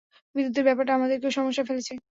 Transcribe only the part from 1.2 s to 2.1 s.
সমস্যায় ফেলেছে।